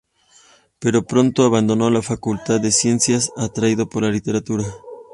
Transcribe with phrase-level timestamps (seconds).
[0.79, 4.65] Pero pronto abandonó la Facultad de Ciencias atraído por la Literatura.